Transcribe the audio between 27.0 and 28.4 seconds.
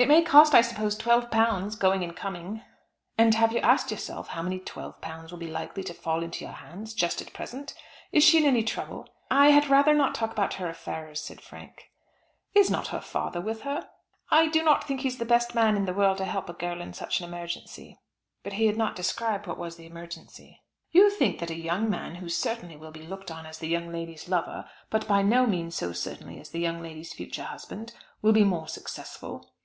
future husband, will